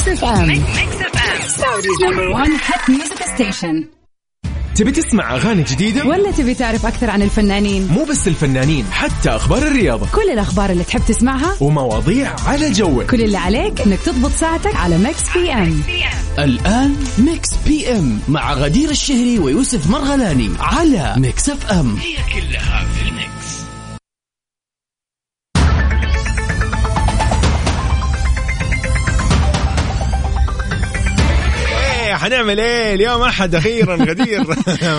[0.00, 0.64] Mix FM
[1.48, 3.84] Saudi's number 1 hit music station
[4.74, 9.62] تبي تسمع أغاني جديدة؟ ولا تبي تعرف أكثر عن الفنانين؟ مو بس الفنانين حتى أخبار
[9.62, 10.06] الرياضة.
[10.12, 13.10] كل الأخبار اللي تحب تسمعها؟ ومواضيع على جوك.
[13.10, 15.82] كل اللي عليك إنك تضبط ساعتك على Mix PM
[16.38, 22.99] الآن Mix PM مع غدير الشهري ويوسف مرغلاني على Mix FM هي كلها في
[32.32, 34.44] إيه حنعمل إيه؟ اليوم أحد أخيرا غدير.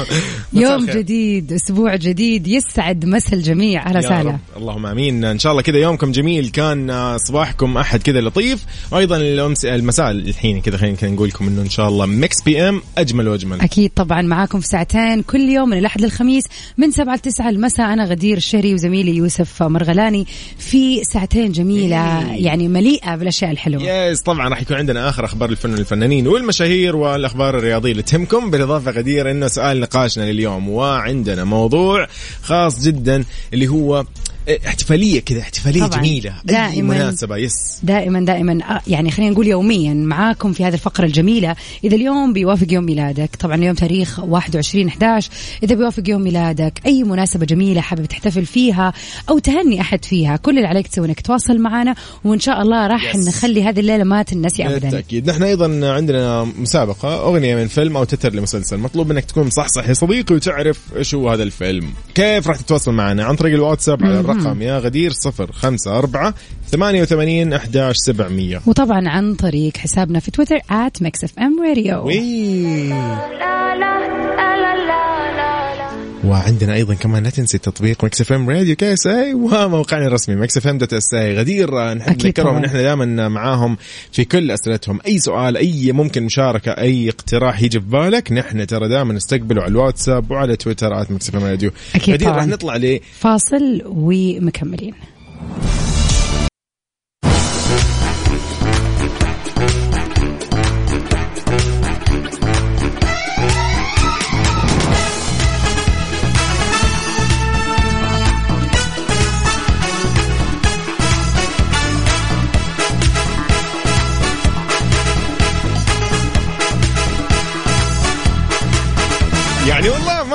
[0.53, 0.85] يوم.
[0.85, 3.87] جديد أسبوع جديد يسعد مسا الجميع.
[3.87, 4.29] أهلا يا وسهلا.
[4.29, 4.39] رب.
[4.57, 5.25] اللهم آمين.
[5.25, 6.49] إن شاء الله كذا يومكم جميل.
[6.49, 8.65] كان آه، صباحكم أحد كذا لطيف.
[8.91, 9.17] وأيضا
[9.63, 13.61] المساء الحين كذا خلينا نقول لكم إنه إن شاء الله Mix PM أجمل وأجمل.
[13.61, 16.43] أكيد طبعا معاكم في ساعتين كل يوم من الأحد للخميس
[16.77, 17.49] من سبعة لتسعة.
[17.49, 23.83] المساء أنا غدير الشهري وزميلي يوسف مرغلاني في ساعتين جميلة يعني مليئة بالأشياء الحلوة.
[23.83, 28.91] يس طبعا راح يكون عندنا آخر أخبار الفن والفنانين والمشاهير والاخبار الرياضية اللي تهمكم بالإضافة
[28.91, 32.07] غدير إنه سؤال نقاشنا لليوم وعندنا موضوع
[32.41, 34.05] خاص جدا اللي هو
[34.67, 35.99] احتفالية كذا احتفالية طبعاً.
[36.01, 36.29] جميلة.
[36.29, 36.93] أي دائماً.
[36.95, 38.59] مناسبة يس دائما دائما.
[38.75, 41.55] آه، يعني خلينا نقول يوميا معاكم في هذه الفقرة الجميلة.
[41.83, 43.29] إذا اليوم بيوافق يوم ميلادك.
[43.39, 45.29] طبعا اليوم تاريخ 21 11
[45.63, 48.93] إذا بيوافق يوم ميلادك أي مناسبة جميلة حابب تحتفل فيها
[49.29, 51.95] أو تهني أحد فيها كل اللي عليك تسوي إنك تواصل معنا.
[52.23, 53.27] وإن شاء الله راح Yes.
[53.27, 54.79] نخلي هذه الليلة ما تنسي ابدا.
[54.79, 55.29] بالتأكيد.
[55.29, 58.77] نحن أيضا عندنا مسابقة أغنية من فيلم أو تتر لمسلسل.
[58.77, 61.89] مطلوب منك تكون مصحصح يا صديقي وتعرف إيش هو هذا الفيلم.
[62.15, 66.33] كيف راح تتواصل معنا؟ عن طريق الواتساب على الرقم يا غدير 054
[66.71, 72.05] 88 11 700 وطبعا عن طريق حسابنا في تويتر at mixfmradio.
[76.25, 80.93] وعندنا أيضا كمان لا تنسي تطبيق Mix FM Radio KSA وموقعنا الرسمي Mix FM dot
[80.93, 81.37] SA.
[81.37, 82.55] غدير نذكرهم.
[82.55, 83.77] ان إحنا دائما معاهم
[84.11, 84.99] في كل أسئلتهم.
[85.07, 89.71] أي سؤال أي ممكن مشاركة أي اقتراح يجي في بالك نحن ترى دائما نستقبله على
[89.71, 91.71] الواتساب وعلى تويتر at Mix FM Radio.
[91.95, 92.31] أكيد غدير.
[92.31, 94.93] راح نطلع ل فاصل ومكملين.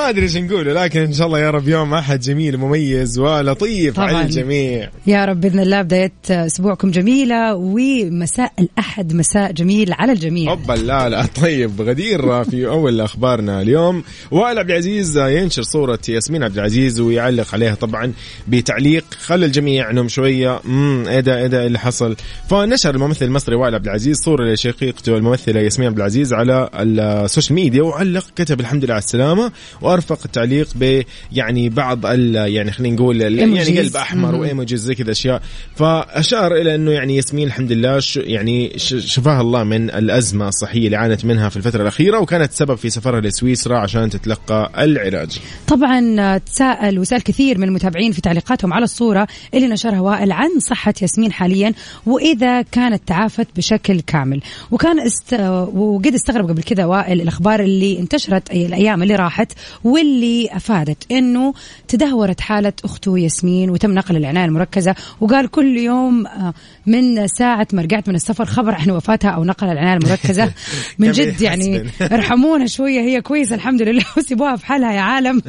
[0.06, 4.00] ما أدري إيش نقوله لكن إن شاء الله يا رب يوم أحد جميل مميز ولطيف.
[4.00, 4.90] على الجميع.
[5.06, 10.50] يا رب بإذن الله بداية أسبوعكم جميلة ومساء الأحد مساء جميل على الجميع.
[10.50, 14.02] اوبا لا لا طيب غدير في أول أخبارنا اليوم.
[14.30, 18.12] وائل عبد العزيز ينشر صورة ياسمين عبد العزيز ويعلق عليها طبعا
[18.48, 19.04] بتعليق.
[19.20, 20.60] خلى الجميع انهم شوية.
[20.64, 22.16] امم إيه ده إيه ده اللي حصل؟
[22.50, 27.54] فنشر الممثل المصري وائل عبد العزيز صورة لشقيقته الممثلة ياسمين عبد العزيز على ال social
[27.54, 29.52] media وعلق كتب الحمد لله على السلامة
[29.96, 31.02] وأرفق التعليق ب
[31.32, 33.78] يعني بعض ال يعني خلينا نقول يعني.
[33.78, 34.34] قلب أحمر.
[34.34, 35.42] وإيموجيز زي كذا أشياء
[35.76, 40.96] فأشار إلى إنه يعني ياسمين الحمد لله ش يعني شفاها الله من الأزمة الصحيه اللي
[40.96, 45.38] عانت منها في الفترة الأخيرة وكانت سبب في سفرها لسويسرا عشان تتلقى العلاج.
[45.68, 50.94] طبعا تساءل وسال كثير من المتابعين في تعليقاتهم على الصورة اللي نشرها وائل عن صحة
[51.02, 51.72] ياسمين حاليا
[52.06, 54.40] وإذا كانت تعافت بشكل كامل
[54.70, 55.34] وكان است...
[55.74, 59.52] وقد استغرب قبل كذا وائل الأخبار اللي انتشرت الأيام اللي راحت
[59.86, 61.54] واللي أفادت إنه
[61.88, 66.54] تدهورت حالة أخته ياسمين وتم نقل العنايه المركزة وقال كل يوم آه،
[66.86, 70.52] من ساعة ما رجعت من السفر خبر عن وفاتها أو نقل العنايه المركزة.
[70.98, 71.90] من جد يعني.
[72.12, 75.42] ارحمونا شوية هي كويسة الحمد لله وسيبوها في حالها يا عالم.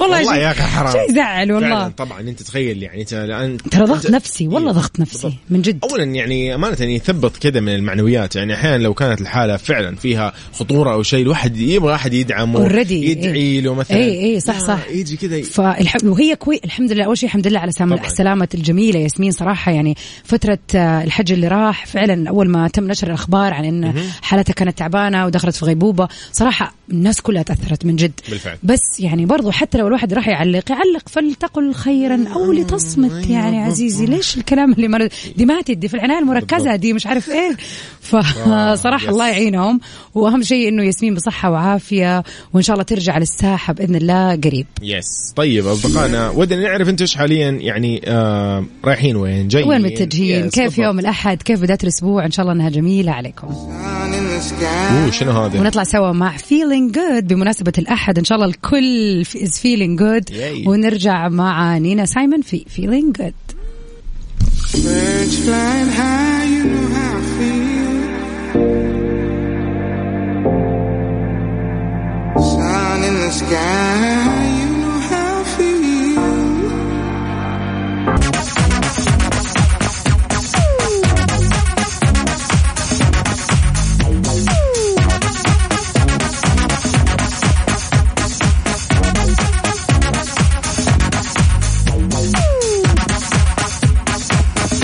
[0.00, 0.92] والله, والله يا أخي حرام.
[0.92, 1.68] شيء يزعل والله.
[1.68, 5.42] فعلا طبعا أنت تخيل يعني أنت الآن ترى ضغط نفسي والله إيه، ضغط نفسي بالضبط.
[5.50, 5.78] من جد.
[5.84, 10.32] اولا يعني أمانة يعني يثبط كذا من المعنويات يعني أحيانا لو كانت الحالة فعلا فيها
[10.52, 12.60] خطورة أو شيء الواحد يبغى أحد يدعمه.
[12.80, 13.60] يدعي إيه.
[13.60, 14.88] له مثلا إيه، إيه، صح، لا، صح.
[14.90, 15.96] يجي كذا فالح...
[16.04, 17.96] وهي كوي الحمد لله أول شيء الحمد لله على سلام...
[17.96, 18.08] طبعاً.
[18.08, 23.06] سلامه الجميلة ياسمين صراحة يعني فترة آه، الحج اللي راح فعلا أول ما تم نشر
[23.06, 28.20] الأخبار عن إن حالتها كانت تعبانة ودخلت في غيبوبة صراحة الناس كلها تأثرت من جد
[28.28, 28.56] بالفعل.
[28.62, 34.06] بس يعني برضو حتى لو الواحد راح يعلق يعلق فلتقل خيرا أو لتصمت يعني عزيزي
[34.06, 35.08] ليش الكلام اللي مر...
[35.36, 36.76] دي ما تدي في العناية المركزة.
[36.76, 37.56] دي مش عارف إيه
[38.08, 39.08] فصراحة.
[39.08, 39.80] الله يعينهم
[40.14, 42.22] وأهم شيء إنه ياسمين بصحة وعافية
[42.52, 44.66] وإن شاء الله ترجع للساحة بإذن الله قريب.
[44.82, 50.48] يس طيب أصدقائنا ودنا نعرف أنتم إيش حاليا؟ يعني آه رايحين وين؟ جايين؟ وين متجهين؟
[50.48, 50.78] كيف بالضبط.
[50.78, 53.48] يوم الأحد؟ كيف بداية الأسبوع؟ إن شاء الله أنها جميلة عليكم.
[53.48, 58.18] أوه شنو هذا؟ ونطلع سوا مع feeling good بمناسبة الأحد.
[58.18, 60.34] إن شاء الله الكل is feeling good.
[60.34, 60.64] ياي.
[60.66, 63.54] ونرجع مع نينا سايمون في feeling good.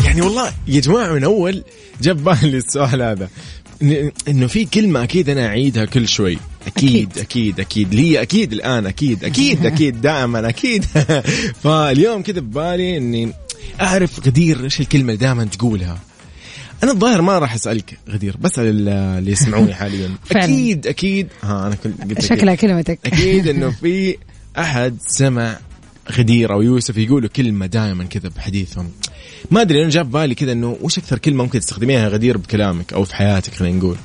[0.05, 1.65] يعني والله يا جماعة من أول
[2.03, 3.29] جاب بالي السؤال هذا
[4.29, 6.39] إنه في كلمة أكيد أنا أعيدها كل شوي.
[6.67, 7.19] أكيد أكيد.
[7.19, 7.95] أكيد أكيد.
[7.95, 10.85] لي أكيد الآن أكيد أكيد أكيد دائما أكيد.
[11.65, 13.33] فاليوم كذا ببالي إني
[13.81, 15.99] أعرف غدير إيش الكلمة اللي دائما تقولها.
[16.83, 20.11] أنا الظاهر ما راح أسألك غدير بسال ال- اللي يسمعوني حاليا.
[20.33, 21.29] أكيد أكيد.
[21.43, 22.21] ها أنا كنت قلت.
[22.25, 22.99] شكلها كلمتك.
[23.07, 24.17] أكيد إنه في
[24.59, 25.59] أحد سمع
[26.13, 28.91] غدير أو يوسف يقولوا كلمة دائما كذا بحديثهم.
[29.51, 33.05] ما أدري أنا جاب بالي كذا إنه وش أكثر كلمة ممكن تستخدميها غدير بكلامك أو
[33.05, 33.97] في حياتك خلينا نقول؟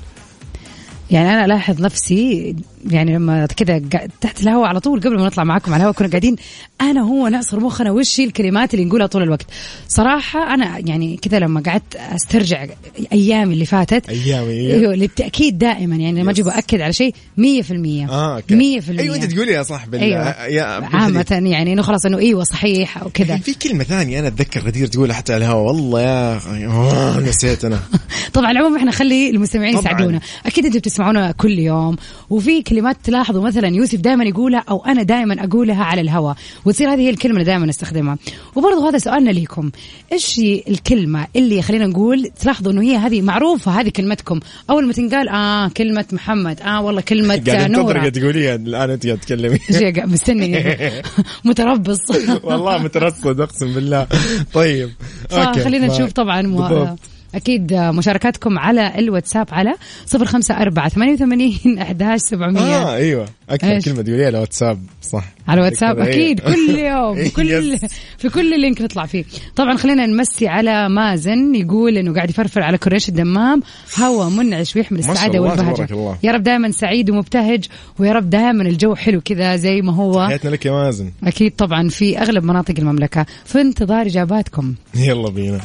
[1.12, 2.56] يعني أنا ألاحظ نفسي
[2.88, 3.82] يعني لما كذا
[4.22, 6.36] تحت الهواء على طول قبل ما نطلع معاكم على الهواء كنا قاعدين
[6.82, 9.46] أنا هو نعصر مخنا وش هي الكلمات اللي نقولها طول الوقت؟
[9.88, 12.66] صراحة أنا يعني كذا لما قعدت أسترجع
[13.14, 18.10] أيامي اللي فاتت أيامي أيوه بالتاكيد دائما يعني لما أجي بأكد على شيء 100% 100%
[18.10, 18.82] آه أوكي.
[19.00, 20.46] أيوه أنت تقولي يا صاحبي أيوه.
[20.46, 23.38] يا عامة يعني إنه خلاص إنه أيوه صحيح أو كذا.
[23.38, 25.64] في كلمة ثانية أنا أتذكر غدير تقولها حتى على الهواء.
[25.68, 27.80] والله يا نسيت أنا.
[28.34, 29.78] طبعا العموم إحنا نخلي المستمعين.
[29.78, 30.20] يساعدونا.
[30.46, 31.96] أكيد أنتم بتسمعونا كل يوم.
[32.30, 36.36] وفي كلمات تلاحظوا مثلا يوسف دائما يقولها أو أنا دائما أقولها على الهواء.
[36.66, 38.18] وتصير هذه هي الكلمة اللي دائما نستخدمها.
[38.56, 39.72] وبرضه هذا سؤالنا ليكم.
[40.12, 44.40] إيش هي الكلمة اللي خلينا نقول تلاحظوا إنه هي هذه معروفة هذه كلمتكم؟
[44.70, 48.56] أول ما تنقال آه كلمة محمد آه والله كلمة انتظرك تقوليها.
[48.56, 49.60] الآن أنت قاعد تتكلمي.
[50.14, 50.64] مستني.
[51.46, 52.00] متربص.
[52.44, 54.08] والله مترصد أقسم بالله.
[54.54, 54.90] طيب.
[55.32, 55.60] okay.
[55.60, 56.96] فخلينا ما- نشوف طبعا.
[57.36, 59.74] أكيد مشاركاتكم على الواتساب على
[60.06, 62.60] صفر خمسة أربعة ثمانية وثمانين أحداش سبعمية.
[62.62, 63.26] آه أيوه.
[63.50, 65.24] أكثر إيش؟ كلمة تقوليها على الواتساب صح.
[65.48, 66.14] على الواتساب أكثر، إيه.
[66.14, 67.78] أكيد كل يوم كل.
[68.20, 69.24] في كل link نطلع فيه.
[69.56, 73.62] طبعا خلينا نمسي على مازن يقول إنه قاعد يفرفر على كورنيش الدمام.
[74.00, 76.18] هوا منعش ويحمل السعادة والبهجة.
[76.24, 77.66] يا رب دائما سعيد ومبتهج
[78.00, 80.28] ويا رب دائما الجو حلو كذا زي ما هو.
[80.28, 81.12] حياتنا لك يا مازن.
[81.24, 83.26] أكيد طبعا في أغلب مناطق المملكة.
[83.46, 84.74] في انتظار إجاباتكم.
[84.96, 85.60] يلا بينا.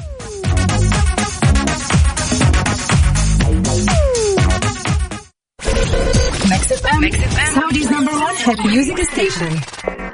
[6.84, 10.13] Saudi's number one hit music station.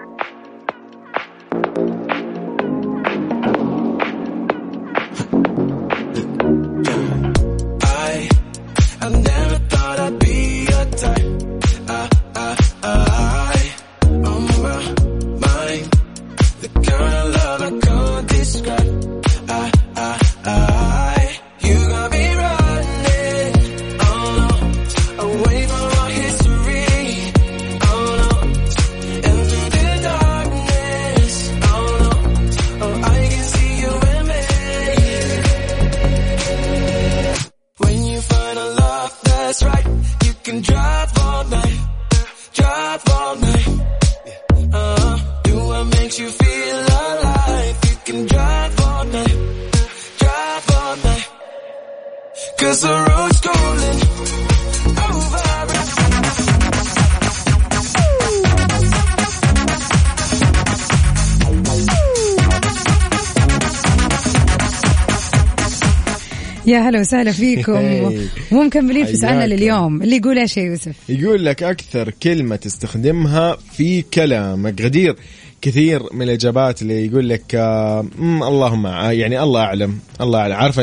[66.71, 68.19] يا هلا وسهلا فيكم هي.
[68.53, 69.47] ومكملين في سؤالنا.
[69.47, 75.17] لليوم اللي يقول إيش يا يوسف يقول لك أكثر كلمة تستخدمها في كلامك غدير
[75.63, 80.83] كثير من الإجابات اللي يقول لك آه اللهم يعني الله أعلم الله أعلم عارفة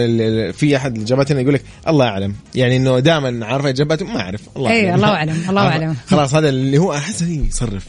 [0.51, 4.41] في أحد الإجابات هنا يقول لك الله أعلم يعني إنه دائما عارفة إجاباته ما أعرف
[4.57, 5.95] الله أيوة، الله أعلم، الله؟ أعلم.
[6.07, 7.87] خلاص هذا اللي هو أحس يصرف؟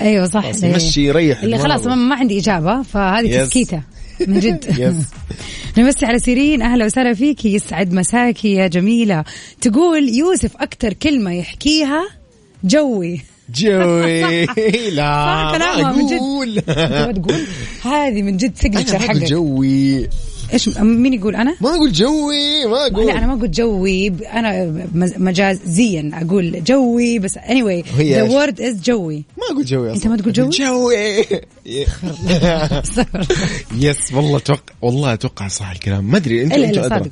[0.00, 1.58] أيوه صح يمشي يريح اللي.
[1.58, 3.42] خلاص ما, عندي إجابة فهذه.
[3.44, 3.82] تسكيتة
[4.26, 4.94] من جد.
[5.78, 6.62] نمسي على سيرين.
[6.62, 7.54] أهلا وسهلا فيكي.
[7.54, 9.24] يسعد مساكي يا جميلة.
[9.60, 12.08] تقول يوسف أكثر كلمة يحكيها
[12.64, 13.20] جوي.
[13.54, 14.44] جوي.
[14.96, 15.90] لا ما.
[15.90, 16.60] أقول.
[17.14, 17.44] تقول؟
[17.84, 19.24] هذه من جد signature حقك.
[19.24, 20.08] جوي.
[20.52, 23.06] إيش مين يقول أنا؟ ما أقول جوي ما أقول.
[23.06, 24.74] لا أنا ما قلت جوي أنا
[25.18, 29.16] مجازيا أقول جوي بس anyway هي the إيش؟ word is جوي.
[29.38, 31.24] ما أقول جوي أنت ما تقول جوي؟ جوي.
[33.78, 36.04] yes والله أتوقع والله أتوقع صح الكلام.
[36.04, 37.10] ما أدري انت أنت أدرى.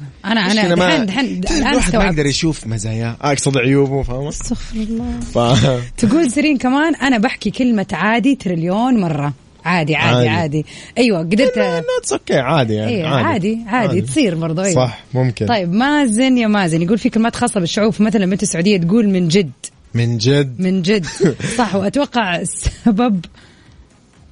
[0.77, 2.05] ما- دحين- دحين- تعرف الآن الواحد ما.
[2.05, 3.17] يقدر يشوف مزاياه.
[3.23, 5.83] آه، اقصد عيوبه فاهمة؟ استغفر الله.
[5.97, 9.33] تقول سيرين كمان أنا بحكي كلمة عادي تريليون مرة.
[9.67, 10.29] عادي عادي عادي.
[10.29, 10.67] عادي,
[10.99, 13.27] أيوه قدرت notice okay عادي يعني أيوه عادي.
[13.27, 14.75] عادي, عادي تصير برضو أيوه.
[14.87, 15.47] صح ممكن.
[15.47, 19.51] طيب مازن يا مازن يقول في كلمات خاصة بالشعوب مثلا بنت السعودية تقول من جد؟
[19.95, 20.61] من جد.
[20.61, 21.07] من جد.
[21.59, 23.25] صح وأتوقع السبب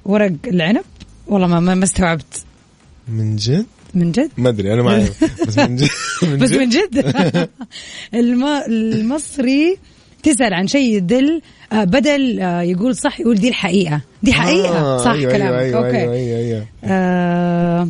[0.05, 0.83] ورق العنب؟
[1.27, 2.43] والله ما ما استوعبت.
[3.07, 5.23] من جد؟ من جد؟ ما أدري أنا ما أعرف.
[5.47, 5.89] بس من جد.
[6.23, 7.49] من بس جد؟ من جد.
[8.13, 8.45] الم...
[8.67, 9.77] المصري
[10.25, 11.41] تسأل عن شيء يدل
[11.73, 14.01] آه، بدل آه، يقول صح يقول دي الحقيقة.
[14.23, 15.53] دي حقيقة؟ آه، صح أيوة كلامك.
[15.59, 15.97] أيوة okay.
[15.97, 16.65] أيوة أيوة أيوة.
[16.83, 17.87] آه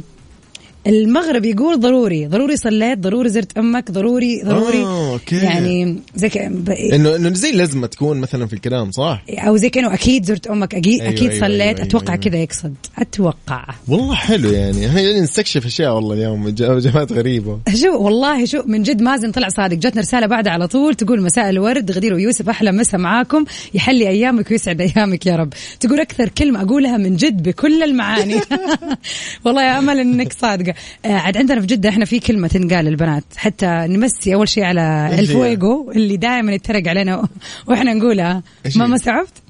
[0.87, 5.35] المغرب يقول ضروري ضروري صليت ضروري زرت أمك ضروري ضروري آه، okay.
[5.35, 6.37] يعني زي ك...
[6.37, 6.69] ب...
[6.69, 10.75] انه إنه زي لازمة تكون مثلا في الكلام صح؟ أو زي كأنه أكيد زرت أمك
[10.75, 12.23] أكيد أيوة، أكيد أيوة، صليت أيوة، أتوقع أيوة.
[12.23, 12.73] كذا يقصد.
[12.97, 13.65] أتوقع.
[13.87, 14.87] والله حلو يعني.
[14.87, 17.59] إحنا قاعدين نستكشف أشياء والله اليوم اجابات غريبة.
[17.75, 19.77] شو والله شو من جد مازن طلع صادق.
[19.77, 21.91] جاتنا رسالة بعدها على طول تقول مساء الورد.
[21.91, 23.45] غدير ويوسف أحلى مسا معاكم.
[23.73, 25.53] يحلي أيامك ويسعد أيامك يا رب.
[25.79, 28.35] تقول أكثر كلمة أقولها من جد بكل المعاني.
[29.45, 30.74] والله يا أمل إنك صادقة.
[31.05, 35.91] عاد عندنا في جدة إحنا في كلمة تنقال للبنات حتى نمسي أول شيء على؟ الفويجو
[35.91, 37.27] اللي دائما يتريق علينا
[37.67, 39.44] وإحنا نقولها إيش ما هي؟ ما استوعبت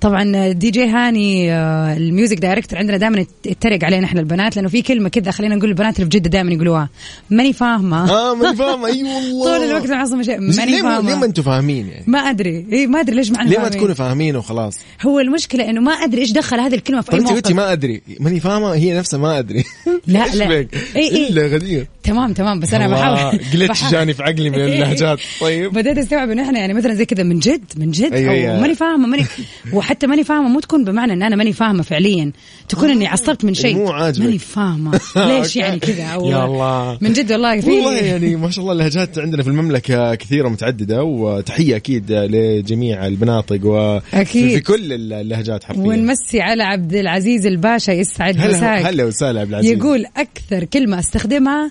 [0.00, 4.68] طبعا دي جي هاني آه، ال music director عندنا دائما يتريق علينا إحنا البنات لأنه
[4.68, 6.88] في كلمة كذا خلينا نقول البنات اللي في جدة دائما يقولوها
[7.30, 8.10] ماني فاهمة.
[8.10, 9.44] آه ماني فاهم أي والله.
[9.58, 12.66] طول الوقت معصم شيء ماني ما- ليه ما فاهمه أنتم فاهمين يعني؟ ما أدري.
[12.72, 13.68] إي ما أدري ليش معنا ليه ما.
[13.68, 17.24] تكونوا فاهمين وخلاص؟ هو المشكلة إنه ما أدري إيش دخل هذه الكلمة في أي أنت
[17.26, 17.36] موقف.
[17.36, 18.02] قلتي ما أدري.
[18.20, 18.74] ماني فاهمة.
[18.74, 19.64] هي نفسها ما أدري.
[20.06, 20.66] لا، لا.
[20.96, 21.86] إلا غدير.
[22.06, 23.40] تمام تمام بس أنا بحاول.
[23.52, 23.84] glitch.
[23.90, 25.20] جاني في عقلي من اللهجات.
[25.40, 25.72] طيب.
[25.72, 28.60] بديت أستوعب إنه إحنا يعني مثلا زي كذا من جد من جد أيوة، أو أيوة.
[28.60, 29.24] ماني فاهمة ماني
[29.72, 32.32] وحتى ماني فاهمة مو تكون بمعنى إن أنا ماني فاهمة فعليا.
[32.68, 33.76] تكون إني عصبت من شيء.
[33.76, 34.24] مو عاجبك.
[34.24, 35.00] ماني فاهمة.
[35.28, 36.98] ليش يعني كذا؟ أو يا الله.
[37.00, 41.04] من جد والله في والله يعني ما شاء الله اللهجات عندنا في المملكة كثيرة ومتعددة
[41.04, 44.54] وتحية أكيد لجميع المناطق وفي أكيد.
[44.54, 45.82] في كل اللهجات حرفيا.
[45.82, 48.86] ونمسي على عبد العزيز الباشا يسعد هلا مساك.
[48.86, 49.72] هلا وسهلا عبد العزيز.
[49.72, 51.70] يقول أكثر كلمة أستخدمها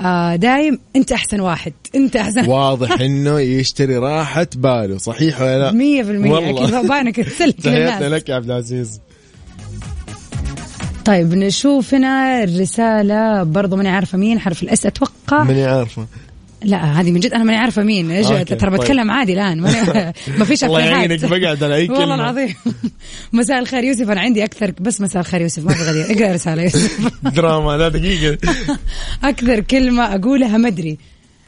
[0.00, 1.72] آه دايم انت احسن واحد.
[1.94, 2.46] انت احسن.
[2.48, 6.78] واضح إنه يشتري راحة باله صحيح ولا لا؟ مية في المية والله.
[6.78, 9.00] أكيد باينك تسلك تحياتنا لك يا عبد العزيز.
[11.04, 15.42] طيب نشوف هنا الرسالة برضو ماني عارفة مين؟ حرف الأس أتوقع.
[15.44, 16.06] ماني عارفة.
[16.64, 18.10] لا هذه من جد أنا ماني عارفة مين.
[18.10, 18.72] إيش ترى طيب.
[18.72, 19.60] بتكلم عادي الآن.
[20.38, 21.98] ما فيش الله يعينك بقعد على أي كلمة.
[21.98, 22.54] والله العظيم.
[23.32, 26.62] مساء الخير يوسف أنا عندي أكثر بس مساء الخير يوسف ما في غدير اقرأ رسالة
[26.62, 27.10] يوسف.
[27.22, 28.38] دراما لا دقيقة.
[29.24, 30.98] أكثر كلمة أقولها مدري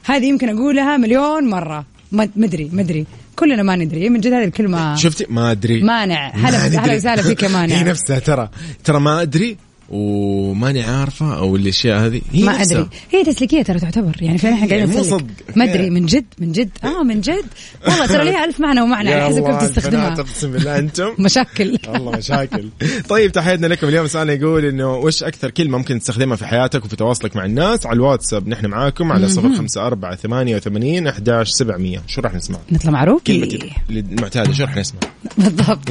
[0.04, 1.86] هذه يمكن أقولها مليون مرة.
[2.12, 4.08] ما- مدري مدري كلنا ما ندري.
[4.08, 5.82] من جد هذه الكلمة شفتي؟ ما أدري.
[5.82, 6.36] مانع.
[6.36, 6.84] ما هلا.
[6.84, 7.74] هلا وسهلا فيك يا مانع.
[7.74, 8.48] هي نفسها ترى.
[8.84, 9.56] ترى ما أدري.
[9.88, 12.78] وماني عارفة أو الأشياء هذه هي ما نفسها.
[12.78, 12.88] أدري.
[13.11, 14.16] هي تسليكية ترى تعتبر.
[14.21, 15.57] يعني فعلا إحنا يعني قاعدين نسلك صدق.
[15.57, 16.71] ما أدري من جد من جد.
[16.85, 17.45] آه من جد.
[17.88, 20.12] والله ترى ليها ألف معنى ومعنى على حسب كيف تستخدمها.
[20.12, 21.78] أقسم بالله أنتم؟ مشاكل.
[21.88, 22.68] والله مشاكل.
[23.09, 23.88] طيب تحياتنا لكم.
[23.88, 27.87] اليوم سؤالنا يقول إنه وش أكثر كلمة ممكن تستخدمها في حياتك وفي تواصلك مع الناس؟
[27.87, 32.02] على الواتساب نحن معاكم على صفر خمسة أربعة ثمانية وثمانين أحداش سبعمية.
[32.07, 33.49] شو راح نسمع؟ نطلع معروف؟ كلمة
[33.90, 35.00] المعتادة شو راح نسمع؟
[35.38, 35.90] بالضبط.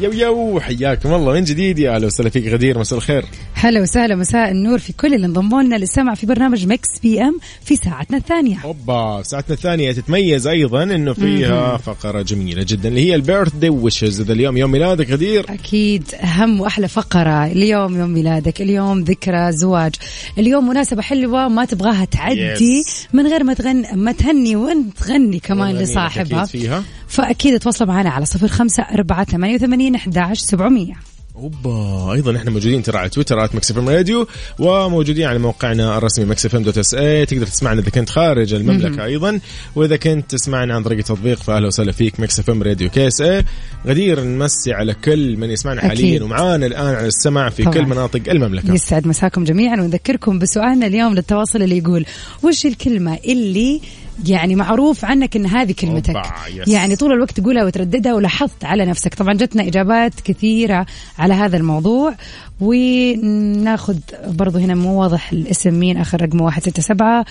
[0.00, 1.32] yo yo حياكم الله.
[1.32, 3.24] من جديد يا أهلا وسهلا فيك غدير مساء الخير.
[3.54, 7.76] هلا وسهلا مساء النور في كل اللي انضموا لنا للسمع في برنامج Mix PM في
[7.76, 8.56] ساعتنا الثانية.
[8.64, 14.20] أوبا ساعتنا الثانية تتميز أيضا إنه فيها فقرة جميلة جدا اللي هي ال birthday wishes.
[14.20, 17.46] إذا اليوم يوم ميلادك غدير؟ أكيد أهم وأحلى فقرة.
[17.46, 19.94] اليوم يوم ميلادك اليوم ذكرى زواج.
[20.38, 22.90] اليوم مناسبة حلوة ما تبغاها تعدي Yes.
[23.12, 26.84] من غير ما تغني ما تهني وانت تغني كمان لصاحبها فيها.
[27.10, 30.94] فأكيد تواصلوا معنا على صفر خمسة أربعة ثمانية وثمانين أحداش سبعمية.
[31.36, 34.26] أوبا أيضا إحنا موجودين ترى على تويتر at Mix Radio
[34.58, 39.40] وموجودين على موقعنا الرسمي Mix FM dot SA تقدر تسمعنا إذا كنت خارج المملكة أيضا
[39.76, 43.44] وإذا كنت تسمعنا عن طريق التطبيق فاهلا وسهلا فيك Mix FM Radio KSA
[43.86, 45.88] غدير نمسي على كل من يسمعنا أكيد.
[45.88, 47.74] حاليا ومعانا الآن على السمع في طبعاً.
[47.74, 48.74] كل مناطق المملكة.
[48.74, 52.06] يسعد مساكم جميعا ونذكركم بسؤالنا اليوم للتواصل اللي يقول
[52.42, 53.80] وش الكلمة اللي
[54.26, 56.22] يعني معروف عنك إن هذه كلمتك.
[56.66, 59.14] يعني طول الوقت تقولها وترددها ولاحظت على نفسك.
[59.14, 60.86] طبعا جتنا إجابات كثيرة
[61.18, 62.14] على هذا الموضوع
[62.60, 63.96] وناخذ
[64.28, 67.24] برضو هنا مو واضح الاسم مين آخر رقمه 167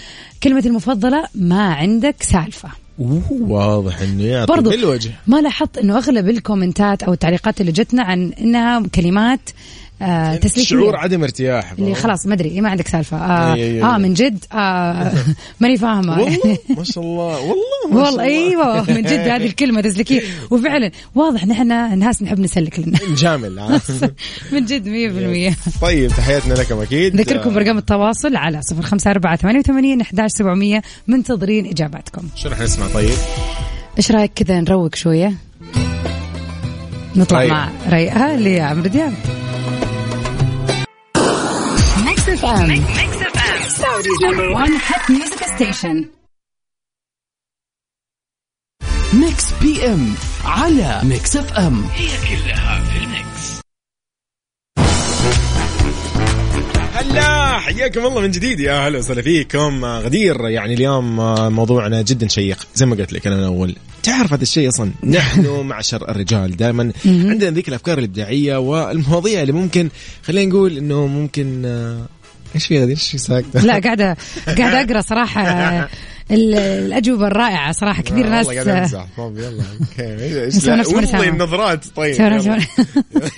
[0.43, 2.69] كلمه المفضلة ما عندك سالفة.
[3.29, 5.11] واضح إنه يعطي برضو بالوجه.
[5.27, 9.39] ما لاحظت إنه أغلب الكومنتات أو التعليقات اللي جتنا عن إنها كلمات
[10.01, 11.71] آه تسليكيه شعور عدم ارتياح.
[11.71, 13.17] اللي خلاص ما أدري ما عندك سالفة.
[13.17, 14.01] آه, أي- أي- آه أي.
[14.01, 15.11] من جد آه
[15.59, 16.19] ماني فاهمة.
[16.21, 17.55] والله ما شاء الله والله
[17.91, 21.67] ما شاء والله إيوه من جد هذه الكلمة تسليكيه وفعلا واضح نحن
[21.99, 22.99] ناس نحب نسلك لنا.
[23.11, 23.79] نجامل.
[24.51, 24.87] من جد
[25.77, 27.15] 100% طيب تحياتنا لكم أكيد.
[27.21, 30.81] ذكركم برقم التواصل على صفر خمسة أربعة ثمانية وثمانين أحداش سبعمية.
[31.07, 32.21] منتظرين إجاباتكم.
[32.35, 33.09] شو راح نسمع؟ طيب.
[33.97, 35.33] إيش رأيك كذا نروق شوية؟
[37.15, 37.49] نطلع طيب.
[37.49, 39.13] مع ريئة لعمرو دياب.
[42.39, 42.85] FM
[43.79, 46.05] Saudi's number one hit music station.
[49.13, 50.13] Mix PM
[50.45, 51.83] على Mix FM
[56.93, 58.59] هلا حياكم الله من جديد.
[58.59, 59.85] يا هلا وسهلا فيكم.
[59.85, 62.67] آه، غدير يعني اليوم آه، موضوعنا جدا شيق.
[62.75, 63.75] زي ما قلت لك أنا من أول.
[64.03, 66.91] تعرف هذا الشيء أصلا؟ نحن معشر الرجال دائما.
[67.05, 69.89] عندنا ذيك الافكار الإبداعية والمواضيع اللي ممكن
[70.23, 72.05] خلينا نقول إنه ممكن آه،
[72.55, 74.17] إيش في غدير إيش ساكته لا قاعدة
[74.57, 75.41] قاعدة أقرأ صراحة.
[76.31, 78.47] ال- الأجوبة الرائعة صراحة كثير ناس.
[78.47, 79.05] والله قاعد أمزح.
[79.17, 79.63] طيب يلا.
[79.79, 80.55] أوكي.
[80.95, 81.29] والله.
[81.29, 81.85] النظرات.
[81.95, 82.59] طيب يلا.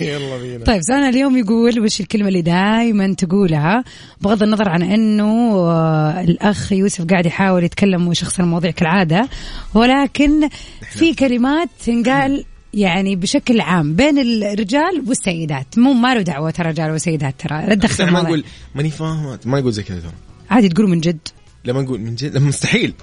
[0.00, 0.64] يلا بينا.
[0.64, 3.84] طيب سؤالنا اليوم يقول وش الكلمة اللي دائما تقولها
[4.20, 9.28] بغض النظر عن إنه آه، الأخ يوسف قاعد يحاول يتكلم ويشخص المواضيع كالعادة
[9.74, 10.48] ولكن
[10.90, 15.78] في كلمات تنقال يعني بشكل عام بين الرجال والسيدات.
[15.78, 17.66] مو ما له دعوة ترى رجال وسيدات ترى.
[17.66, 20.12] لا تدخل ما نقول ماني فاهمة ما نقول زي كذا ترى.
[20.50, 21.28] عادي تقولوا من جد.
[21.64, 22.94] لما نقول من جد مستحيل.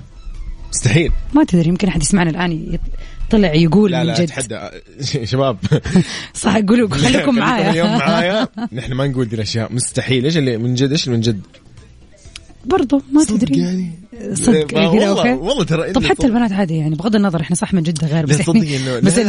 [0.70, 1.12] مستحيل.
[1.34, 2.80] ما تدري يمكن أحد يسمعنا الآن
[3.30, 4.22] طلع يقول لا من لا جد.
[4.22, 4.70] أتحدى.
[5.32, 5.58] شباب.
[6.34, 7.70] صح قولوا خليكم معايا.
[7.70, 8.48] اليوم معايا.
[8.74, 9.74] نحن ما نقول دي الأشياء.
[9.74, 10.26] مستحيل.
[10.26, 11.42] إيش اللي من جد؟ إيش اللي من جد؟
[12.70, 13.92] برضو ما صدق تدري يعني
[14.34, 16.26] صدق كذا والله أوكي والله ترى طب حتى صدق.
[16.26, 19.20] البنات عادي يعني بغض النظر إحنا صح من جد غير بس يعني بس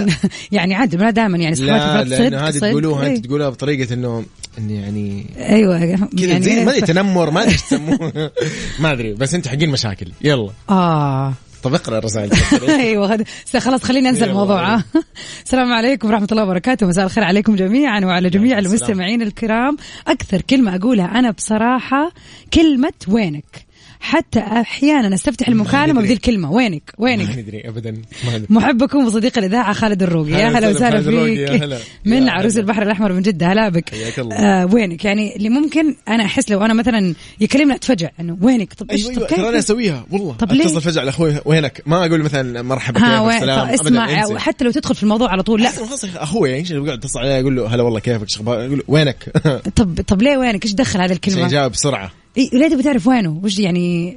[0.53, 2.71] يعني عادي البنات دائما يعني صفات لا البنات لأنه صدق هذه صدق.
[2.71, 3.17] تقولوها إيه.
[3.17, 4.25] انت تقولها بطريقة انه
[4.59, 8.31] انه يعني أيوه كذا يعني زي ما ادري تنمر ما ادري إيش تسموه
[8.81, 12.31] ما أدري بس أنت حقين مشاكل يلا آه طب اقرأ الرسائل
[12.69, 13.25] أيوه
[13.59, 14.25] خلاص خليني أنسى.
[14.25, 14.85] الموضوع آه.
[15.45, 18.59] السلام عليكم ورحمة الله وبركاته مساء الخير عليكم جميعا وعلى جميع.
[18.59, 22.13] المستمعين الكرام أكثر كلمة أقولها أنا بصراحة
[22.55, 23.70] كلمة وينك
[24.01, 26.03] حتى أحيانا أستفتح المكالمة.
[26.03, 26.53] بذي الكلمة.
[26.53, 27.91] وينك؟ ما وينك ندري ابدا
[28.25, 30.31] ما ادري محبكم وصديق الإذاعة خالد الروقي.
[30.31, 31.81] يا هلا هلا وسهلا فيك.
[32.05, 32.57] من عروس.
[32.59, 33.47] البحر الأحمر من جدة.
[33.47, 33.95] هلا بك.
[34.33, 38.91] آه وينك؟ يعني اللي ممكن أنا أحس لو أنا مثلا يكلمني أتفجع إنه وينك؟ طب
[38.91, 40.33] إيش طب أيوه ترى أنا أسويها والله.
[40.33, 44.39] طب ليه؟ أتصل فجاه على أخوي وينك؟ ما أقول مثلا مرحبا كيفك؟ سلام اسمع.
[44.39, 45.65] حتى لو تدخل في الموضوع على طول لا.
[45.65, 48.37] لا خلاص أخوي يعني إيش اللي قاعد أتصل عليه أقول له هلا والله كيفك؟ إيش
[48.37, 49.25] أخبارك أقول له وينك؟
[49.77, 53.41] طب طب ليه وينك؟ إيش دخل هذه الكلمة؟ يجاوب بسرعة إيه ليه تبي تعرف وينه؟
[53.45, 54.17] وش يعني؟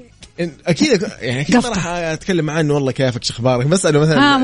[0.68, 1.56] أكيد يعني أكيد.
[1.56, 4.38] راح أتكلم معاه انه والله كيفك إيش أخبارك؟ بسأله مثلا ها.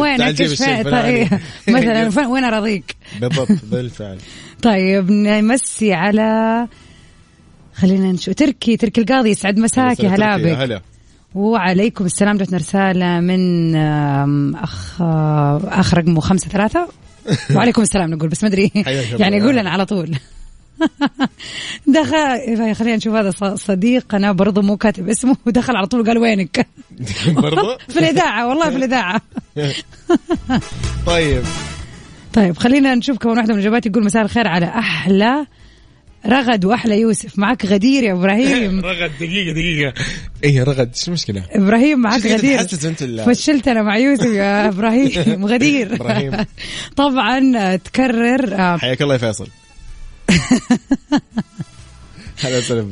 [1.01, 1.29] طيب
[1.75, 4.17] مثلا فين- وين أراضيك؟ بالضبط بالفعل.
[4.63, 6.67] طيب نمسي على
[7.73, 8.35] خلينا نشوف.
[8.35, 10.45] تركي تركي القاضي يسعد مساك يا هلا بك.
[10.57, 10.81] هلا.
[11.35, 13.75] وعليكم السلام جاتنا رسالة من
[14.55, 16.87] أخ آه، أخ رقمه خمسة ثلاثة.
[17.55, 18.71] وعليكم السلام نقول بس ما أدري.
[19.19, 20.15] يعني يقول لنا على طول.
[21.87, 25.37] دخل خلينا نشوف هذا صديقنا برضو مو كاتب اسمه.
[25.45, 26.67] ودخل على طول وقال وينك؟
[27.27, 29.21] برضه في الإذاعة والله في الإذاعة.
[31.05, 31.43] طيب.
[32.33, 33.85] طيب خلينا نشوف كمان واحدة من الإجابات.
[33.85, 35.45] يقول مساء الخير على أحلى
[36.25, 37.39] رغد وأحلى يوسف.
[37.39, 38.79] معك غدير يا إبراهيم.
[38.79, 39.93] رغد دقيقة دقيقة.
[40.43, 40.95] إيه رغد.
[40.95, 42.67] شو المشكلة؟ إبراهيم معك غدير.
[43.25, 45.45] فشلت أنا مع يوسف يا إبراهيم.
[45.45, 45.95] غدير.
[45.95, 46.45] إبراهيم.
[46.95, 49.47] طبعا تكرر آه، حياك الله يا فيصل.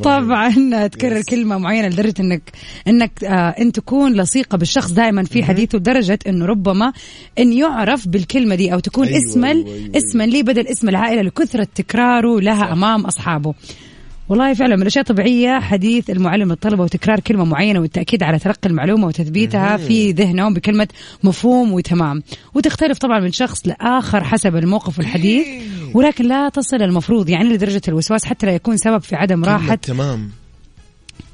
[0.04, 2.42] طبعا تكرر كلمة معينة لدرجة انك
[2.88, 6.94] إنك آه إن تكون لصيقة بالشخص دائما في حديثه لدرجة إنه ربما
[7.40, 11.22] إن يعرف بالكلمة دي أو تكون أيوة، اسما أيوة، أيوة، اسما لي بدل اسم العائلة
[11.22, 13.54] لكثرة تكراره لها أمام أصحابه.
[14.30, 19.08] والله فعلا من الأشياء الطبيعية حديث المعلم للطلبه وتكرار كلمة معينة والتأكيد على تلقي المعلومة
[19.08, 20.88] وتثبيتها في ذهنهم بكلمة
[21.24, 22.24] مفهوم وتمام.
[22.54, 25.48] وتختلف طبعا من شخص لآخر حسب الموقف والحديث
[25.94, 29.76] ولكن لا تصل المفروض يعني لدرجة الوسواس حتى لا يكون سبب في عدم راحة.
[29.76, 30.30] تمام.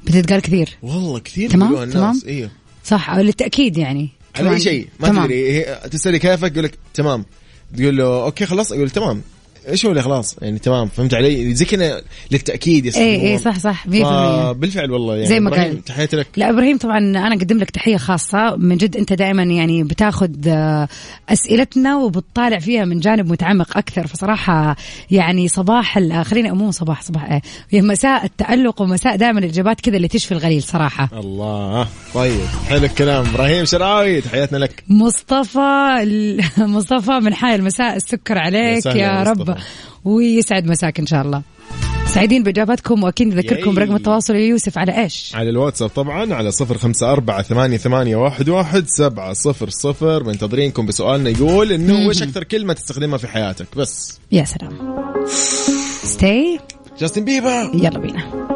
[0.04, 0.68] بتتقال كثير.
[0.82, 2.20] والله كثير تمام، الناس تمام.
[2.26, 2.50] أيوه
[2.84, 4.08] صح للتأكيد يعني.
[4.36, 4.50] على.
[4.50, 5.24] أي شيء ما تمام.
[5.24, 7.24] تدري تسألي كيفك يقول لك تمام.
[7.76, 9.22] تقول له أوكي خلاص يقول تمام.
[9.68, 13.58] إيش هو اللي خلاص؟ يعني تمام فهمت علي؟ زي كذا للتاكيد اي اي إيه، صح
[13.58, 13.88] صح 100%
[14.52, 15.84] بالفعل والله يعني زي ما قال.
[15.84, 16.26] تحياتي لك.
[16.36, 18.56] لا إبراهيم طبعا أنا أقدم لك تحية خاصة.
[18.56, 20.88] من جد أنت دائما يعني بتاخذ آه،
[21.28, 24.06] أسئلتنا وبتطالع فيها من جانب متعمق أكثر.
[24.06, 24.76] فصراحة
[25.10, 27.40] يعني صباح ال- خليني مو صباح صباح
[27.72, 31.08] إيه مساء التألق ومساء دائما الإجابات كذا اللي تشفي الغليل صراحة.
[31.12, 34.84] الله طيب حلو الكلام إبراهيم شراوي تحياتنا لك.
[34.88, 35.94] مصطفى
[36.58, 39.53] مصطفى من حي المساء السكر يا عليك يا يا رب.
[40.04, 41.42] ويسعد مساك إن شاء الله.
[42.06, 43.74] سعيدين باجاباتكم وأكيد نذكركم.
[43.74, 48.16] برقم التواصل يا يوسف على إيش؟ على الواتساب طبعا على صفر خمسة أربعة ثمانية, ثمانية
[48.16, 50.24] واحد, واحد سبعة صفر صفر.
[50.24, 54.18] منتظرينكم بسؤالنا يقول إنه وش أكثر كلمة تستخدمها في حياتك؟ بس.
[54.32, 55.04] يا سلام.
[56.04, 56.58] ستي
[57.00, 58.53] جاستن بيبر يلا بينا.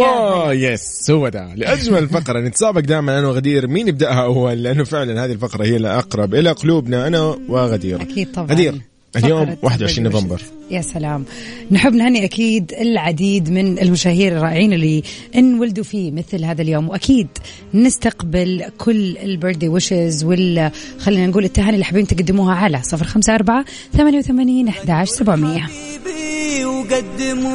[0.00, 1.54] wow yes هو ده.
[1.54, 3.66] لأجمل فقرة نتسابق دائما أنا وغدير.
[3.66, 8.02] مين يبدأها؟ اول لأنه فعلا هذه الفقرة هي الأقرب إلى قلوبنا أنا وغدير.
[8.02, 8.46] أكيد طبعا.
[8.46, 8.74] غدير.
[9.16, 10.42] اليوم فقرة 21 نوفمبر.
[10.70, 11.24] يا سلام.
[11.70, 15.02] نحب نهني أكيد العديد من المشاهير الرائعين اللي
[15.34, 17.28] انولدوا في مثل هذا اليوم وأكيد
[17.74, 24.68] نستقبل كل ال birthday wishes وال خلينا نقول التهاني اللي حابين تقدموها على 054 88
[24.68, 25.62] 11 700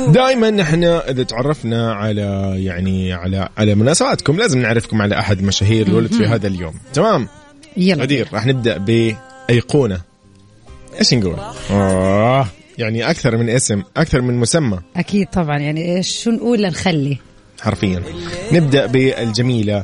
[0.07, 5.97] دائما نحن إذا تعرفنا على يعني على على مناسباتكم لازم نعرفكم على أحد مشاهير اللي
[5.97, 6.73] ولد في هذا اليوم.
[6.93, 7.27] تمام؟
[7.77, 10.10] يلا غدير راح نبدأ بأيقونة.
[10.99, 11.35] إيش نقول؟
[11.71, 14.79] آه يعني أكثر من اسم أكثر من مسمى.
[14.95, 17.17] أكيد طبعا يعني شو نقول لنخلي؟
[17.61, 18.03] حرفيا.
[18.51, 19.83] نبدأ بالجميلة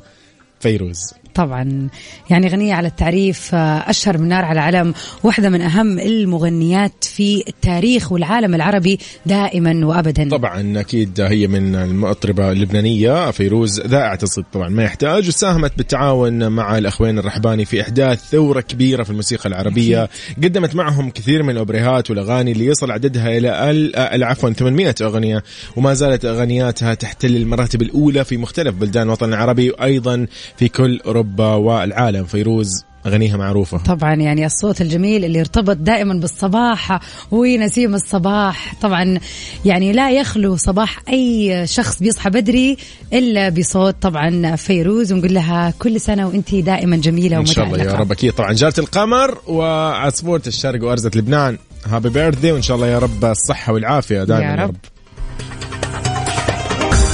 [0.60, 1.14] فيروز.
[1.38, 1.88] طبعا.
[2.30, 7.44] يعني غنية على التعريف آه، أشهر من نار على علم واحدة من أهم المغنيات في
[7.48, 10.30] التاريخ والعالم العربي دائما وأبدا.
[10.30, 14.70] طبعا أكيد هي من المطربة اللبنانية فيروز ذائعه الصدق طبعا.
[14.70, 15.28] ما يحتاج.
[15.28, 20.10] وساهمت بالتعاون مع الأخوين الرحباني في إحداث ثورة كبيرة في الموسيقى العربية.
[20.44, 25.44] قدمت معهم كثير من الأوبريهات والأغاني اللي يصل عددها ال- آه، عفوا 800 أغنية.
[25.76, 31.54] وما زالت أغنياتها تحتل المراتب الأولى في مختلف بلدان الوطن العربي وأيضا في كل أوروبا
[31.54, 32.24] والعالم.
[32.24, 33.78] فيروز اغانيها معروفة.
[33.78, 37.00] طبعا يعني الصوت الجميل اللي يرتبط دائما بالصباح
[37.32, 38.76] ونسيم الصباح.
[38.82, 39.20] طبعا
[39.66, 42.78] يعني لا يخلو صباح أي شخص بيصحى بدري
[43.14, 47.94] إلا بصوت طبعا فيروز ونقول لها كل سنة وانت دائما جميلة إن شاء الله يا.
[47.94, 48.12] رب.
[48.12, 51.58] أكيد طبعا جارة القمر وعصفوره الشرق وارزه لبنان.
[51.86, 54.70] هابي بيرثدي وإن شاء الله يا رب الصحة والعافية دائما يا يا رب.
[54.70, 54.76] رب.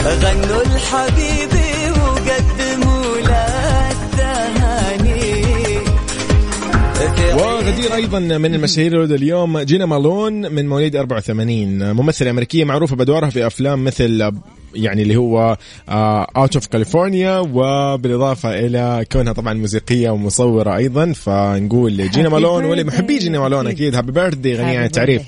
[0.06, 1.83] غنوا لحبيبي
[7.34, 13.47] وغدير أيضا من المشاهير اليوم جينا مالون من مواليد 84 ممثلة أمريكية معروفة بادوارها في
[13.47, 14.32] أفلام مثل
[14.76, 15.58] يعني اللي هو
[15.89, 22.88] Out of California وبالإضافة إلى كونها طبعا موسيقية ومصورة أيضا فنقول جينا مالون واللي birthday.
[22.88, 23.67] محبي جينا مالون.
[23.67, 25.21] أكيد happy birthday غنية عن التعريف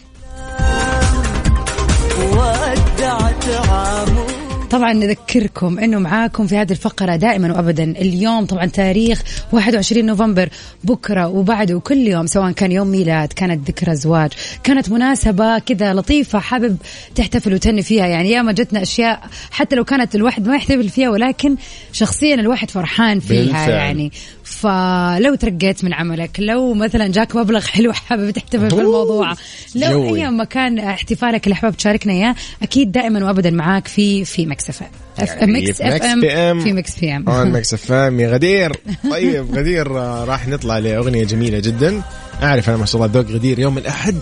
[2.31, 4.24] ودعت عامو
[4.71, 10.49] طبعا نذكركم إنه معاكم في هذه الفقرة دائما وابدا اليوم طبعا تاريخ 21 نوفمبر
[10.83, 14.31] بكرة وبعده وكل يوم سواء كان يوم ميلاد كانت ذكرى زواج
[14.63, 16.77] كانت مناسبة كذا لطيفة حابب
[17.15, 21.55] تحتفل وتهني فيها يعني ياما جتنا أشياء حتى لو كانت الواحد ما يحتفل فيها ولكن
[21.91, 23.69] شخصيا الواحد فرحان فيها بالفعل.
[23.69, 24.11] يعني
[24.45, 29.33] فلو ترقيت من عملك لو مثلا جاك مبلغ حلو حابب تحتفل في أوه، الموضوع
[29.75, 30.23] لو جوي.
[30.23, 34.87] اي مكان احتفالك اللي حابب تشاركنا إياه أكيد دائما وابدا معاك في في Mix FM.
[35.19, 36.59] يعني Mix في FM.
[36.59, 37.29] في Mix PM.
[37.29, 38.19] on Mix FM.
[38.19, 38.71] يا غدير.
[39.11, 42.01] طيب غدير آه، راح نطلع لأغنية جميلة جدا.
[42.43, 44.15] أعرف أنا ما شاء الله ذوق غدير يوم الأحد.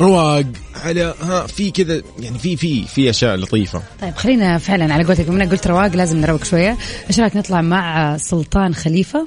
[0.00, 0.44] رواق.
[0.84, 3.82] على ها في كذا يعني في في في أشياء لطيفة.
[4.00, 6.76] طيب خلينا فعلا على قولتك بما إنك قلت رواق لازم نروق شوية.
[7.10, 9.26] إيش رأيك نطلع مع سلطان خليفة؟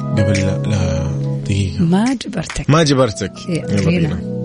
[0.00, 1.10] قبل لا لا
[1.44, 1.82] دقيقة.
[1.82, 4.35] ما جبرتك ما جبرتك يلا يلا بينا.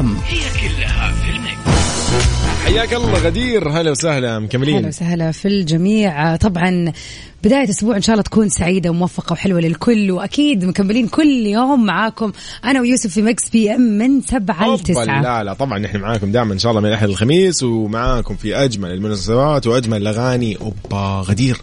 [0.00, 1.42] Mix FM
[2.64, 3.68] حياك الله غدير.
[3.68, 6.36] هلا وسهلا أهلا مكملين وسهلا في الجميع.
[6.36, 6.92] طبعا
[7.44, 12.32] بداية أسبوع إن شاء الله تكون سعيدة وموفقة وحلوة للكل وأكيد مكملين كل يوم معاكم
[12.64, 15.22] أنا ويوسف في Mix PM من سبعة أوبا، لتسعة.
[15.22, 18.90] لا لا طبعا نحن معاكم دائما إن شاء الله من الاحد الخميس ومعاكم في أجمل
[18.90, 20.56] المناسبات وأجمل الأغاني.
[20.56, 21.60] أوبا غدير.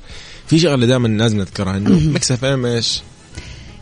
[0.48, 3.02] في شغلة دائما لازم نذكرها إنه Mix FM إيش؟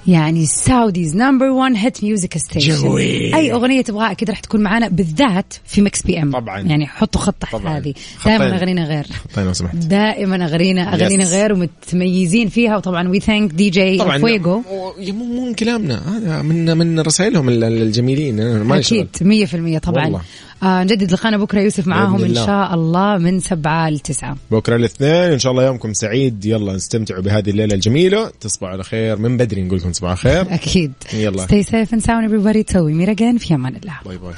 [0.08, 3.36] يعني Saudi's number 1 hit music station جوي.
[3.36, 6.60] أي أغنية تبغاها أكيد راح تكون معنا بالذات في Mix PM طبعاً.
[6.60, 7.56] يعني حطوا خط تحت.
[7.56, 7.94] هذه.
[8.26, 11.28] دائما اغانينا غير طيب لو سمحت دائما اغانينا اغانينا Yes.
[11.28, 14.62] غير ومتميزين فيها وطبعا we thank DJ Fuego
[15.00, 18.40] مو من كلامنا هذا من من رسائلهم ال- الجميلين.
[18.72, 20.22] أكيد 100% طبعا والله.
[20.64, 22.36] آه نجدد لقانا بكرة يوسف معاهم إن.
[22.36, 26.46] شاء الله من سبعة لتسعة بكرة الاثنين إن شاء الله يومكم سعيد.
[26.46, 28.32] يلا نستمتعوا بهذه الليلة الجميلة.
[28.42, 29.18] تصبحوا على خير.
[29.18, 30.42] من بدري نقول لكم تصبحوا على خير.
[30.56, 30.94] أكيد.
[31.14, 31.48] يلا.
[31.48, 32.66] stay safe and sound everybody.
[32.66, 33.94] تسوي ميرا again في أمان الله.
[34.06, 34.34] باي باي.